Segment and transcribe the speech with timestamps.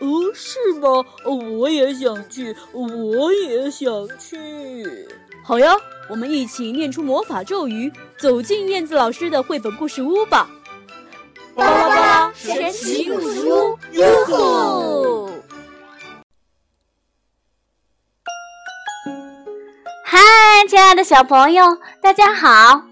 [0.00, 0.88] 哦，是吗？
[1.24, 5.08] 我也想去，我也想去。
[5.44, 5.74] 好呀，
[6.08, 10.48] 我们一起念出魔法咒语，走进燕子老师的绘本故事屋吧。
[11.54, 15.30] 巴拉巴拉神奇故事屋，哟吼！
[20.04, 20.18] 嗨，
[20.68, 21.64] 亲爱的小朋友，
[22.00, 22.82] 大家好！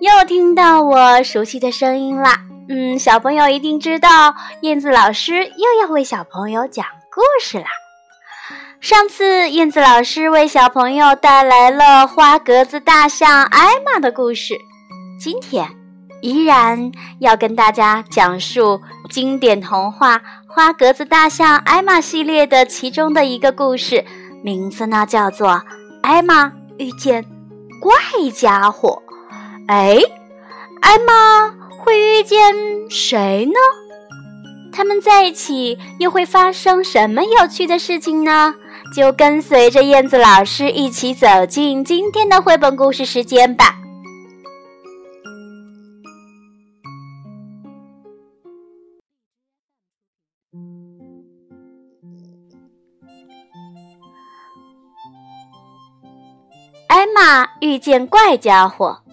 [0.00, 2.45] 又听到我熟悉的声音啦。
[2.68, 7.66] 嗯，小朋友一定知道，燕子老师又要为小朋友讲故事啦。
[8.80, 14.58] 上次燕子老师为小朋友带来了花格子大象艾玛的故事，
[15.20, 15.68] 今天。
[16.22, 18.80] 依然要跟大家讲述
[19.10, 24.04] 经典童话《花格子大象艾玛》系列的其中的一个故事，
[24.42, 25.48] 名字呢叫做
[26.02, 27.22] 《艾玛遇见
[27.80, 27.94] 怪
[28.30, 29.02] 家伙》。
[29.68, 30.00] 哎，
[30.80, 31.54] 艾玛
[31.86, 32.36] 会遇见
[32.90, 33.54] 谁呢？
[34.72, 38.56] 他们在一起又会发生什么有趣的事情呢？
[38.92, 43.76] 就跟随着燕子老师一起走进今天的绘本故事时间吧。
[56.88, 59.05] 艾玛遇见怪家伙。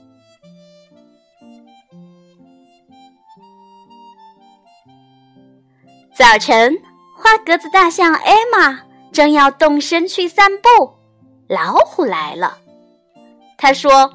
[6.23, 6.81] 早晨，
[7.17, 8.79] 花格子大象艾玛
[9.11, 10.93] 正要动身去散步，
[11.49, 12.59] 老虎来了。
[13.57, 14.13] 他说：“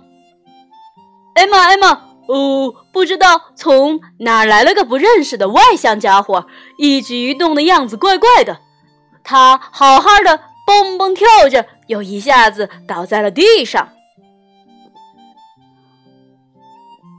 [1.37, 6.47] 艾玛，艾玛，哦，不知道从哪来了个不认识的外向家伙，
[6.79, 8.61] 一举一动的样子怪怪的。
[9.23, 13.91] 他好好的蹦蹦跳着。”又一下子倒在了地上。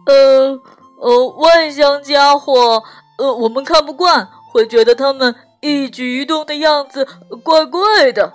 [0.08, 0.60] 呃
[1.00, 2.84] 呃，外向家伙，
[3.20, 7.08] 呃，我们看不惯，会觉得他们一举一动的样子
[7.44, 8.34] 怪怪的。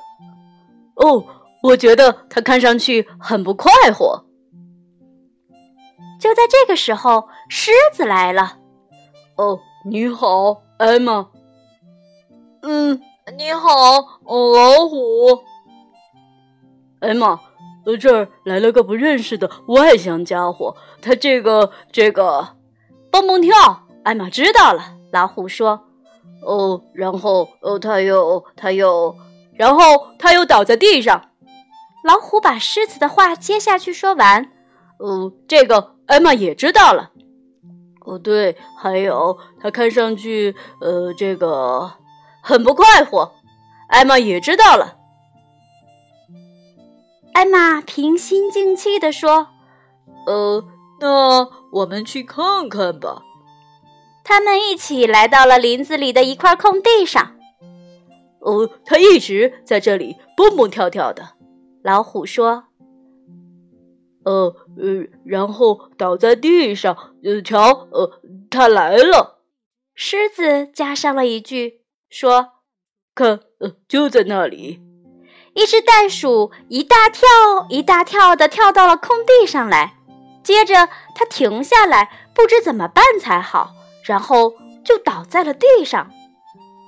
[0.94, 1.24] 哦，
[1.62, 4.24] 我觉得他看上去很不快活。
[6.20, 8.58] 就在这个时候，狮子来了。
[9.36, 11.28] 哦，你好，艾玛。
[12.62, 13.02] 嗯，
[13.36, 13.70] 你好，
[14.24, 15.42] 老虎。
[17.00, 17.38] 艾玛，
[17.84, 22.56] 呃，这儿来了个不认识的外乡家伙，他这个这个
[23.10, 23.52] 蹦蹦跳。
[24.04, 24.94] 艾玛知道了。
[25.12, 25.84] 老虎说
[26.42, 29.16] ：“哦，然后哦，他又他又，
[29.54, 29.80] 然后
[30.18, 31.30] 他又倒在地上。”
[32.04, 34.50] 老虎把狮子的话接下去说完。
[34.98, 37.12] 哦，这个艾玛也知道了。
[38.04, 41.92] 哦，对，还有他看上去呃，这个
[42.42, 43.32] 很不快活。
[43.88, 44.96] 艾玛也知道了。
[47.32, 49.48] 艾玛平心静气地说
[50.26, 50.64] ：“呃，
[51.00, 53.22] 那我们去看看吧。”
[54.24, 57.36] 他们一起来到了林子里的一块空地上。
[58.40, 61.34] 哦，他一直在这里蹦蹦跳跳的。
[61.82, 62.64] 老虎说
[64.24, 67.14] ：“呃呃，然后倒在地上。
[67.22, 68.20] 呃，瞧，呃，
[68.50, 69.42] 他来了。”
[69.94, 72.54] 狮子加上了一句说
[73.14, 74.80] ：“看，呃，就在那里。”
[75.54, 77.28] 一只袋鼠一大跳
[77.68, 79.98] 一大跳的跳到了空地上来，
[80.42, 83.72] 接着它停下来，不知怎么办才好，
[84.04, 84.54] 然后
[84.84, 86.10] 就倒在了地上。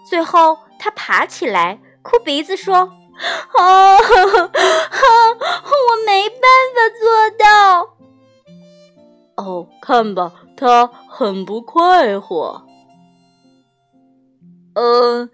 [0.09, 2.75] 最后，他爬起来，哭鼻子说
[3.59, 3.99] ：“啊，我
[6.07, 6.41] 没办
[6.75, 7.97] 法做到。”
[9.45, 12.63] 哦，看吧，他很不快活。
[14.75, 15.31] 嗯，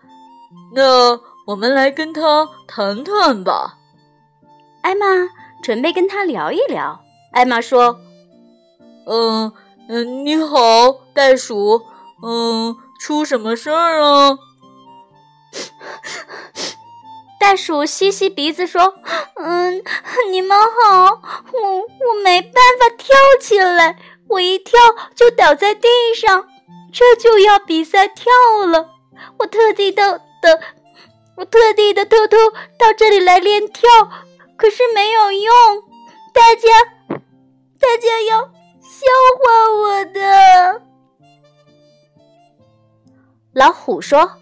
[0.74, 1.20] 那。
[1.44, 3.76] 我们来跟他谈谈吧。
[4.82, 5.04] 艾玛
[5.60, 7.00] 准备跟他聊一聊。
[7.32, 7.98] 艾玛说
[9.10, 9.52] ：“嗯
[9.94, 11.82] 嗯，你好，袋鼠。
[12.22, 14.38] 嗯，出什么事儿啊？”
[17.38, 18.94] 袋鼠吸吸鼻子说
[19.36, 19.84] ：“嗯，
[20.30, 21.20] 你们好，
[21.52, 23.98] 我我没办法跳起来，
[24.28, 24.80] 我一跳
[25.14, 25.86] 就倒在地
[26.16, 26.48] 上。
[26.90, 28.32] 这就要比赛跳
[28.66, 28.88] 了，
[29.40, 30.58] 我特地的的。”
[31.36, 32.36] 我特地的偷偷
[32.78, 33.90] 到这里来练跳，
[34.56, 35.52] 可是没有用，
[36.32, 36.68] 大家，
[37.78, 38.50] 大家要
[38.92, 39.06] 笑
[39.38, 40.82] 话我的。
[43.54, 44.32] 老虎说：“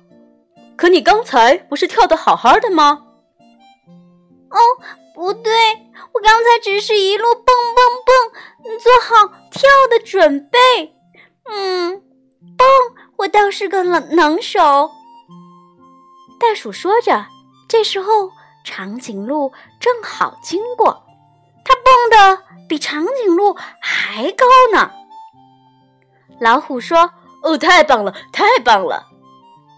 [0.77, 3.07] 可你刚才不是跳的好好的吗？
[4.51, 4.59] 哦，
[5.15, 5.53] 不对，
[6.13, 10.59] 我刚才只是一路蹦蹦蹦，做好跳的准备。
[11.45, 12.03] 嗯，
[12.59, 12.67] 蹦，
[13.19, 14.91] 我倒是个能能手。
[16.41, 17.27] 袋鼠说着，
[17.69, 18.33] 这时候
[18.65, 21.05] 长颈鹿正好经过，
[21.65, 23.57] 它蹦的比长颈鹿
[24.11, 24.91] 还高呢。
[26.41, 27.13] 老虎说
[27.45, 29.07] ：“哦，太棒了，太棒了！”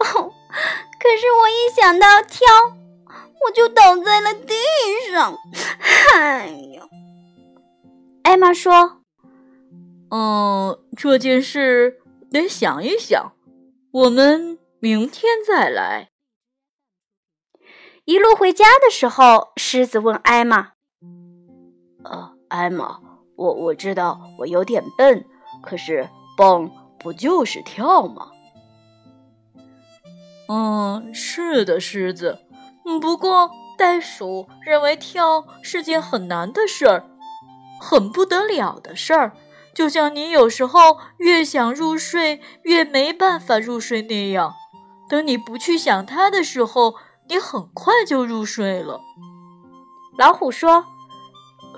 [0.00, 0.32] 哦，
[0.98, 2.46] 可是我一想到跳，
[3.44, 4.54] 我就倒在了地
[5.10, 5.36] 上。
[6.14, 6.82] 哎呀，
[8.22, 9.02] 艾玛说
[10.10, 12.00] ：“嗯，这件事
[12.30, 13.32] 得想一想，
[13.92, 16.08] 我们明天再来。”
[18.04, 20.72] 一路回家的时候，狮子问艾玛
[22.02, 23.00] ：“呃，艾玛，
[23.42, 25.24] 我我知道我有点笨，
[25.62, 28.28] 可是蹦不就是跳吗
[30.48, 32.38] ？”“嗯，是的，狮子。
[33.00, 37.04] 不过袋鼠认为跳是件很难的事儿，
[37.80, 39.32] 很不得了的事儿，
[39.74, 44.54] 就像你有时候越想入睡越没办法入睡那样。
[45.08, 46.94] 等你不去想它的时候。”
[47.28, 49.00] 你很快就入睡了，
[50.18, 50.84] 老虎说：“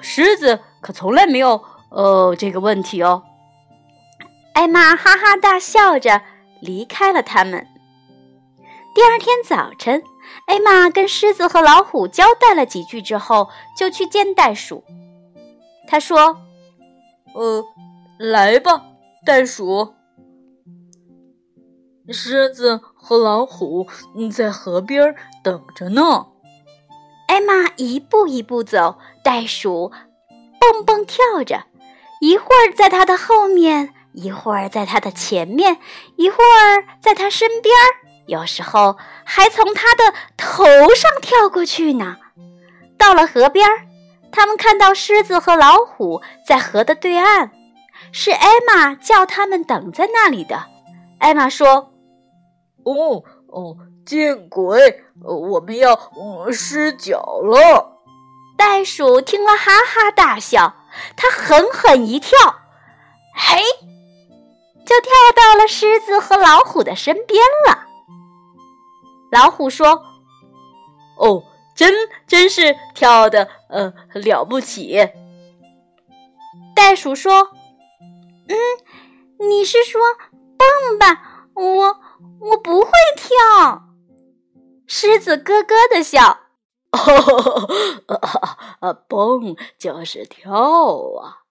[0.00, 3.22] 狮子可从来没有呃这个问题哦。”
[4.52, 6.20] 艾玛哈哈大笑着
[6.60, 7.66] 离开了他们。
[8.94, 10.02] 第二天早晨，
[10.46, 14.84] 艾玛跟狮子和老虎交代了几句之后，就去见袋鼠。
[15.88, 16.36] 他说
[17.34, 17.64] ：“呃，
[18.18, 18.84] 来吧，
[19.24, 19.94] 袋鼠。”
[22.12, 23.88] 狮子和老虎
[24.30, 26.26] 在河边等着呢。
[27.26, 29.90] 艾玛一步一步走，袋鼠
[30.72, 31.64] 蹦蹦跳着，
[32.20, 35.78] 一会儿在它的后面，一会儿在它的前面，
[36.16, 37.74] 一会儿在它身边，
[38.26, 40.64] 有时候还从它的头
[40.94, 42.16] 上跳过去呢。
[42.96, 43.68] 到了河边，
[44.32, 47.50] 他们看到狮子和老虎在河的对岸，
[48.12, 50.64] 是艾玛叫他们等在那里的。
[51.18, 51.92] 艾玛说。
[52.84, 55.04] 哦哦，见鬼！
[55.22, 55.98] 我们要
[56.52, 57.93] 失脚了。
[58.56, 60.74] 袋鼠听了哈哈大笑，
[61.16, 62.38] 它狠狠一跳，
[63.34, 63.60] 嘿，
[64.84, 67.86] 就跳到了狮子和老虎的身边了。
[69.30, 70.02] 老虎说
[71.18, 71.42] ：“哦，
[71.74, 71.92] 真
[72.26, 75.08] 真是跳的呃了不起。”
[76.74, 77.50] 袋鼠说
[78.48, 80.00] ：“嗯，你是说
[80.56, 81.46] 蹦吧？
[81.54, 82.00] 我。”
[82.40, 83.84] 我不会跳，
[84.86, 86.40] 狮子咯咯的笑。
[88.80, 91.42] 哦， 蹦就是跳啊！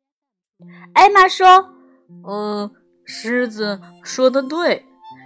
[0.94, 1.70] 艾玛说
[2.28, 2.72] ：“嗯，
[3.06, 4.86] 狮子说的对，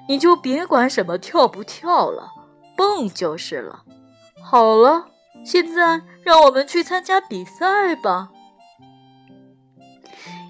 [0.09, 2.29] 你就别管什么跳不跳了，
[2.75, 3.83] 蹦就是了。
[4.43, 5.07] 好了，
[5.45, 8.29] 现在让我们去参加比赛吧。”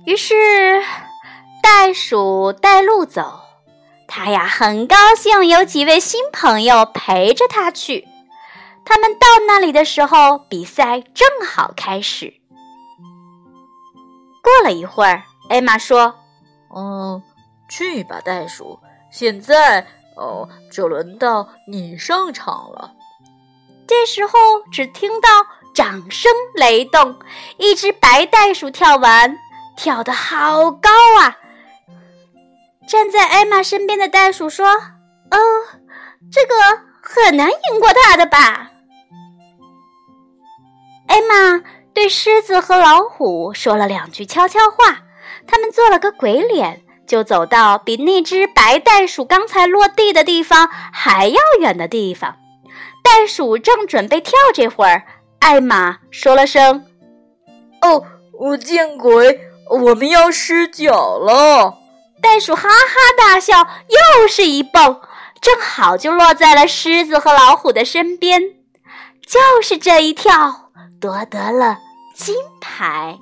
[0.06, 0.82] 于是，
[1.62, 3.42] 袋鼠带路走。
[4.08, 8.08] 他呀，很高兴有几位新朋友陪着他去。
[8.90, 12.34] 他们到那里的时候，比赛正好开始。
[14.42, 16.16] 过了一会儿，艾玛说
[16.74, 17.22] ：“嗯，
[17.68, 18.80] 去吧，袋鼠。
[19.12, 19.86] 现在，
[20.16, 22.94] 哦，就轮到你上场了。”
[23.86, 24.32] 这时候，
[24.72, 25.28] 只听到
[25.76, 27.20] 掌声雷动，
[27.58, 29.38] 一只白袋鼠跳完，
[29.76, 31.36] 跳得好高啊！
[32.88, 34.66] 站在艾玛身边的袋鼠说
[35.32, 35.38] ：“哦，
[36.32, 36.56] 这个
[37.02, 38.72] 很难赢过他的吧？”
[41.08, 45.00] 艾玛对狮子和老虎说了两句悄悄话，
[45.48, 52.36] 他们做了个鬼脸，就走到比那只白袋鼠刚才落地的地方还要远的地方。
[53.04, 55.04] 袋鼠正准备跳，这会儿
[55.40, 56.86] 艾玛说了声
[57.82, 61.78] ：“哦，我见鬼，我们要失脚了。”
[62.22, 65.00] 袋鼠哈哈大笑，又是一蹦，
[65.40, 68.42] 正好就落在了狮子和老虎的身边。
[69.26, 70.67] 就是这一跳，
[71.00, 71.78] 夺得了
[72.16, 73.18] 金牌。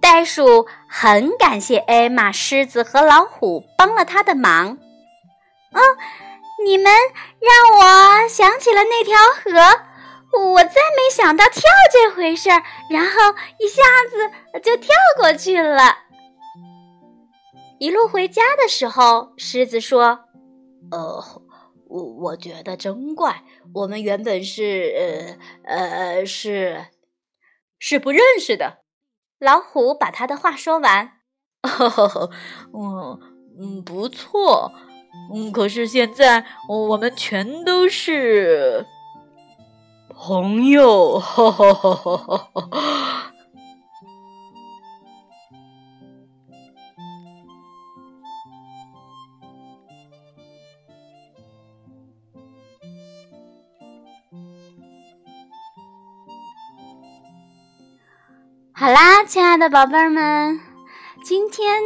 [0.00, 4.78] 袋鼠很感谢艾玛、狮子和老虎帮了他的忙。
[5.72, 5.80] 嗯，
[6.64, 6.92] 你们
[7.38, 13.10] 让我想起了那条河，我再没想到跳这回事儿，然后
[13.58, 15.98] 一下子就跳过去了。
[17.78, 20.20] 一路回家的时候，狮子说
[20.90, 21.22] ：“呃，
[21.90, 23.42] 我我觉得真怪，
[23.74, 26.86] 我们原本是呃呃是
[27.78, 28.78] 是不认识的。”
[29.40, 31.12] 老虎把他的话说完
[32.72, 33.18] ：“嗯
[33.60, 34.72] 嗯，不错，
[35.34, 38.86] 嗯，可是现在我们全都是
[40.14, 43.29] 朋友，哈哈哈哈哈哈。
[58.80, 60.58] 好啦，亲爱的宝贝儿们，
[61.22, 61.82] 今天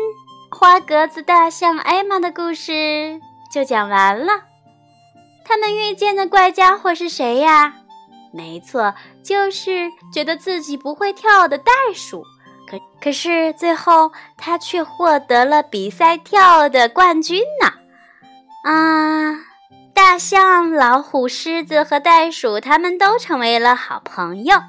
[0.49, 3.21] 花格子大象艾玛的故事
[3.51, 4.45] 就讲完了。
[5.45, 7.75] 他们遇见的怪家伙是谁呀？
[8.33, 12.23] 没错，就是觉得自己不会跳的袋鼠。
[12.71, 17.73] 可可是最后他却获得了比赛跳的冠军呢！
[18.71, 19.35] 啊，
[19.93, 24.63] 大象、老虎、狮子和袋鼠，他们都成为了好朋友。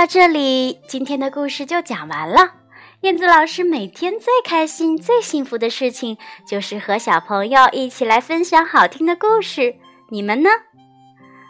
[0.00, 2.54] 到这里，今天的故事就讲完了。
[3.02, 6.16] 燕子老师每天最开心、最幸福的事情，
[6.48, 9.74] 就是和小朋友一起来分享好听的故事。
[10.08, 10.48] 你们呢？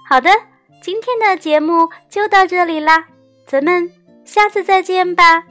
[0.08, 0.32] 好的，
[0.82, 3.06] 今天的节目就到这里啦，
[3.46, 3.88] 咱们
[4.24, 5.44] 下次再见吧。